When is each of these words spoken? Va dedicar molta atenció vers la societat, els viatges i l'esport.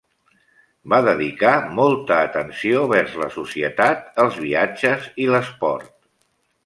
Va 0.93 0.97
dedicar 1.07 1.51
molta 1.81 2.17
atenció 2.29 2.81
vers 2.93 3.13
la 3.25 3.29
societat, 3.37 4.09
els 4.25 4.41
viatges 4.47 5.07
i 5.27 5.29
l'esport. 5.35 5.93